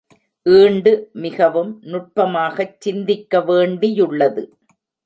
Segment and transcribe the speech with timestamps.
[0.45, 4.43] ஈண்டு மிகவும் நுட்பமாகச் சிந்திக்கவேண்டியுள்ளது.